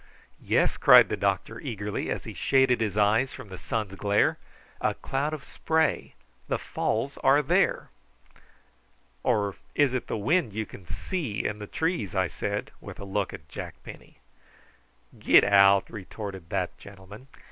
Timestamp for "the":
1.09-1.15, 3.49-3.57, 6.47-6.57, 10.07-10.17, 11.59-11.67